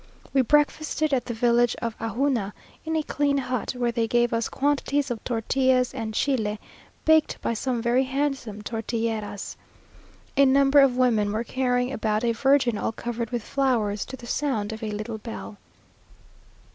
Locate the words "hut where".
3.37-3.91